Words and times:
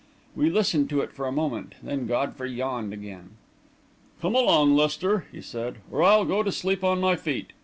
We 0.35 0.49
listened 0.49 0.89
to 0.89 1.01
it 1.01 1.11
for 1.11 1.27
a 1.27 1.31
moment, 1.31 1.75
then 1.83 2.07
Godfrey 2.07 2.51
yawned 2.51 2.91
again. 2.91 3.37
"Come 4.19 4.33
along, 4.33 4.73
Lester," 4.73 5.27
he 5.31 5.41
said, 5.43 5.75
"or 5.91 6.01
I'll 6.01 6.25
go 6.25 6.41
to 6.41 6.51
sleep 6.51 6.83
on 6.83 6.99
my 6.99 7.15
feet. 7.15 7.53